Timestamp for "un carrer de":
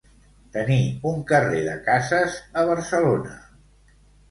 1.09-1.77